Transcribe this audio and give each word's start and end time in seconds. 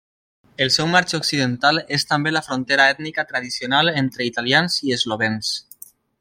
El 0.65 0.69
seu 0.75 0.87
marge 0.93 1.17
occidental 1.23 1.79
és 1.97 2.07
també 2.13 2.33
la 2.33 2.43
frontera 2.47 2.87
ètnica 2.95 3.27
tradicional 3.35 3.93
entre 4.03 4.27
italians 4.31 4.81
i 4.89 4.97
eslovens. 4.99 5.55